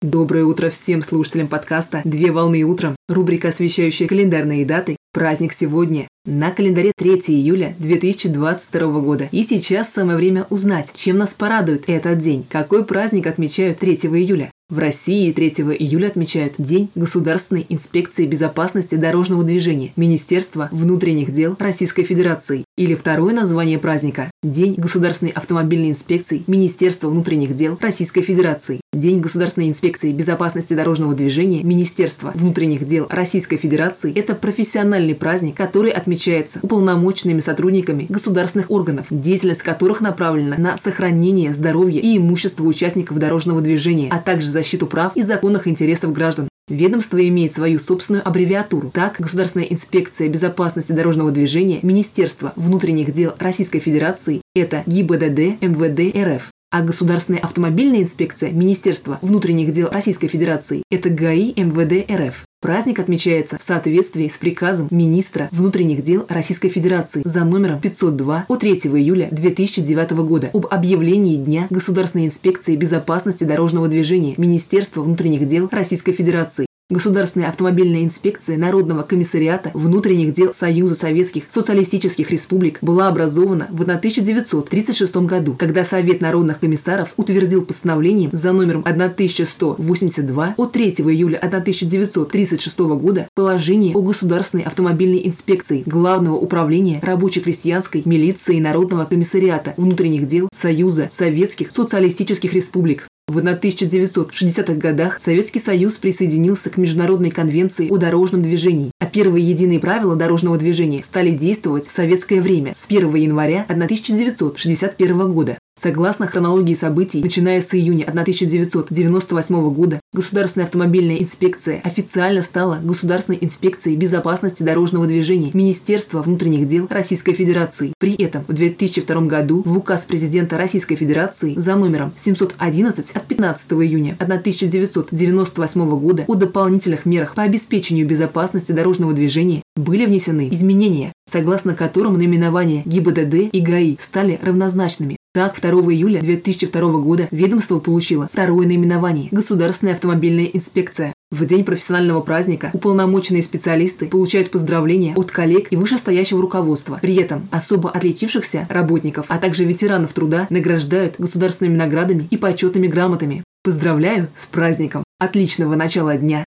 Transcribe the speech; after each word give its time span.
Доброе 0.00 0.44
утро 0.44 0.70
всем 0.70 1.02
слушателям 1.02 1.48
подкаста 1.48 2.02
«Две 2.04 2.30
волны 2.30 2.62
утром», 2.62 2.94
рубрика, 3.08 3.48
освещающая 3.48 4.06
календарные 4.06 4.64
даты. 4.64 4.96
Праздник 5.12 5.52
сегодня. 5.52 6.06
На 6.30 6.50
календаре 6.50 6.92
3 6.94 7.12
июля 7.28 7.74
2022 7.78 9.00
года. 9.00 9.30
И 9.32 9.42
сейчас 9.42 9.90
самое 9.90 10.18
время 10.18 10.46
узнать, 10.50 10.90
чем 10.94 11.16
нас 11.16 11.32
порадует 11.32 11.84
этот 11.86 12.18
день. 12.18 12.44
Какой 12.50 12.84
праздник 12.84 13.26
отмечают 13.26 13.78
3 13.78 13.94
июля? 13.94 14.50
В 14.70 14.78
России 14.78 15.32
3 15.32 15.48
июля 15.78 16.08
отмечают 16.08 16.52
День 16.58 16.90
Государственной 16.94 17.64
инспекции 17.70 18.26
безопасности 18.26 18.96
дорожного 18.96 19.42
движения 19.42 19.92
Министерства 19.96 20.68
внутренних 20.70 21.32
дел 21.32 21.56
Российской 21.58 22.02
Федерации 22.02 22.66
или 22.76 22.94
второе 22.94 23.34
название 23.34 23.78
праздника– 23.78 24.30
День 24.42 24.74
Государственной 24.74 25.32
автомобильной 25.32 25.88
инспекции 25.88 26.42
Министерства 26.46 27.08
внутренних 27.08 27.56
дел 27.56 27.78
Российской 27.80 28.20
Федерации. 28.20 28.82
День 28.92 29.20
Государственной 29.20 29.70
инспекции 29.70 30.12
безопасности 30.12 30.74
дорожного 30.74 31.14
движения 31.14 31.62
Министерства 31.62 32.32
внутренних 32.34 32.86
дел 32.86 33.06
Российской 33.08 33.56
Федерации– 33.56 34.12
это 34.14 34.34
профессиональный 34.34 35.14
праздник, 35.14 35.56
который 35.56 35.92
отмечается 35.92 36.17
уполномоченными 36.62 37.40
сотрудниками 37.40 38.06
государственных 38.08 38.70
органов, 38.70 39.06
деятельность 39.10 39.62
которых 39.62 40.00
направлена 40.00 40.56
на 40.58 40.76
сохранение 40.76 41.52
здоровья 41.52 42.00
и 42.00 42.18
имущества 42.18 42.64
участников 42.64 43.18
дорожного 43.18 43.60
движения, 43.60 44.08
а 44.10 44.18
также 44.18 44.48
защиту 44.50 44.86
прав 44.86 45.16
и 45.16 45.22
законных 45.22 45.68
интересов 45.68 46.12
граждан. 46.12 46.48
Ведомство 46.68 47.26
имеет 47.26 47.54
свою 47.54 47.78
собственную 47.78 48.26
аббревиатуру. 48.26 48.90
Так, 48.90 49.16
Государственная 49.18 49.66
инспекция 49.66 50.28
безопасности 50.28 50.92
дорожного 50.92 51.30
движения 51.30 51.78
Министерства 51.82 52.52
внутренних 52.56 53.14
дел 53.14 53.32
Российской 53.38 53.78
Федерации– 53.78 54.42
это 54.54 54.82
ГИБДД 54.86 55.62
МВД 55.62 56.14
РФ. 56.16 56.50
А 56.70 56.82
Государственная 56.82 57.40
автомобильная 57.40 58.02
инспекция 58.02 58.50
Министерства 58.50 59.18
внутренних 59.22 59.72
дел 59.72 59.88
Российской 59.90 60.28
Федерации– 60.28 60.82
это 60.90 61.08
ГАИ 61.08 61.54
МВД 61.56 62.10
РФ. 62.10 62.44
Праздник 62.60 62.98
отмечается 62.98 63.56
в 63.56 63.62
соответствии 63.62 64.28
с 64.28 64.36
приказом 64.36 64.88
министра 64.90 65.48
внутренних 65.50 66.02
дел 66.02 66.26
Российской 66.28 66.68
Федерации 66.68 67.22
за 67.24 67.44
номером 67.44 67.80
502 67.80 68.44
от 68.48 68.60
3 68.60 68.72
июля 68.72 69.28
2009 69.30 70.10
года 70.10 70.50
об 70.52 70.66
объявлении 70.66 71.36
Дня 71.36 71.68
Государственной 71.70 72.26
инспекции 72.26 72.76
безопасности 72.76 73.44
дорожного 73.44 73.88
движения 73.88 74.34
Министерства 74.36 75.00
внутренних 75.00 75.48
дел 75.48 75.70
Российской 75.72 76.12
Федерации. 76.12 76.67
Государственная 76.90 77.50
автомобильная 77.50 78.02
инспекция 78.02 78.56
Народного 78.56 79.02
комиссариата 79.02 79.70
внутренних 79.74 80.32
дел 80.32 80.54
Союза 80.54 80.94
Советских 80.94 81.42
Социалистических 81.48 82.30
Республик 82.30 82.78
была 82.80 83.08
образована 83.08 83.66
в 83.68 83.82
1936 83.82 85.16
году, 85.18 85.54
когда 85.58 85.84
Совет 85.84 86.22
народных 86.22 86.60
комиссаров 86.60 87.12
утвердил 87.18 87.66
постановлением 87.66 88.30
за 88.32 88.52
номером 88.52 88.84
1182 88.86 90.54
от 90.56 90.72
3 90.72 90.90
июля 90.92 91.36
1936 91.36 92.78
года 92.78 93.28
положение 93.34 93.94
о 93.94 94.00
Государственной 94.00 94.64
автомобильной 94.64 95.26
инспекции 95.26 95.82
Главного 95.84 96.36
управления 96.36 97.00
рабоче-крестьянской 97.02 98.00
милиции 98.06 98.60
Народного 98.60 99.04
комиссариата 99.04 99.74
внутренних 99.76 100.26
дел 100.26 100.48
Союза 100.54 101.10
Советских 101.12 101.70
Социалистических 101.70 102.54
Республик. 102.54 103.08
В 103.28 103.40
1960-х 103.40 104.72
годах 104.76 105.20
Советский 105.20 105.60
Союз 105.60 105.98
присоединился 105.98 106.70
к 106.70 106.78
Международной 106.78 107.30
конвенции 107.30 107.90
о 107.90 107.98
дорожном 107.98 108.40
движении, 108.40 108.90
а 109.00 109.04
первые 109.04 109.46
единые 109.46 109.80
правила 109.80 110.16
дорожного 110.16 110.56
движения 110.56 111.02
стали 111.02 111.32
действовать 111.32 111.86
в 111.86 111.90
советское 111.90 112.40
время 112.40 112.72
с 112.74 112.86
1 112.86 113.14
января 113.16 113.66
1961 113.68 115.30
года. 115.30 115.57
Согласно 115.78 116.26
хронологии 116.26 116.74
событий, 116.74 117.22
начиная 117.22 117.60
с 117.60 117.72
июня 117.72 118.02
1998 118.04 119.72
года, 119.72 120.00
Государственная 120.12 120.64
автомобильная 120.64 121.18
инспекция 121.18 121.80
официально 121.84 122.42
стала 122.42 122.80
Государственной 122.82 123.38
инспекцией 123.40 123.96
безопасности 123.96 124.64
дорожного 124.64 125.06
движения 125.06 125.50
Министерства 125.54 126.20
внутренних 126.22 126.66
дел 126.66 126.88
Российской 126.90 127.34
Федерации. 127.34 127.92
При 127.98 128.14
этом 128.16 128.44
в 128.48 128.54
2002 128.54 129.20
году 129.26 129.62
в 129.64 129.78
указ 129.78 130.06
президента 130.06 130.58
Российской 130.58 130.96
Федерации 130.96 131.54
за 131.56 131.76
номером 131.76 132.12
711 132.18 133.12
от 133.12 133.26
15 133.26 133.72
июня 133.74 134.16
1998 134.18 136.00
года 136.00 136.24
о 136.26 136.34
дополнительных 136.34 137.06
мерах 137.06 137.34
по 137.34 137.42
обеспечению 137.42 138.08
безопасности 138.08 138.72
дорожного 138.72 139.12
движения 139.12 139.62
были 139.76 140.06
внесены 140.06 140.48
изменения, 140.50 141.12
согласно 141.28 141.74
которым 141.74 142.18
наименования 142.18 142.82
ГИБДД 142.84 143.50
и 143.52 143.60
ГАИ 143.60 143.96
стали 144.00 144.38
равнозначными. 144.42 145.18
Так, 145.34 145.60
2 145.60 145.70
июля 145.70 146.20
2002 146.20 146.80
года 147.00 147.28
ведомство 147.30 147.78
получило 147.78 148.28
второе 148.32 148.66
наименование– 148.66 149.28
Государственная 149.30 149.94
автомобильная 149.94 150.46
инспекция. 150.46 151.12
В 151.30 151.44
день 151.44 151.64
профессионального 151.64 152.22
праздника 152.22 152.70
уполномоченные 152.72 153.42
специалисты 153.42 154.06
получают 154.06 154.50
поздравления 154.50 155.12
от 155.14 155.30
коллег 155.30 155.68
и 155.70 155.76
вышестоящего 155.76 156.40
руководства. 156.40 156.98
При 157.02 157.14
этом 157.16 157.46
особо 157.50 157.90
отличившихся 157.90 158.66
работников, 158.70 159.26
а 159.28 159.38
также 159.38 159.64
ветеранов 159.64 160.14
труда 160.14 160.46
награждают 160.48 161.16
государственными 161.18 161.76
наградами 161.76 162.26
и 162.30 162.38
почетными 162.38 162.86
грамотами. 162.86 163.44
Поздравляю 163.62 164.28
с 164.34 164.46
праздником! 164.46 165.04
Отличного 165.18 165.74
начала 165.74 166.16
дня! 166.16 166.44